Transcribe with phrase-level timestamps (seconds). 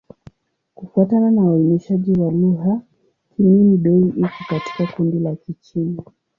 [0.75, 2.81] Kufuatana na uainishaji wa lugha,
[3.35, 6.03] Kimin-Bei iko katika kundi la Kichina.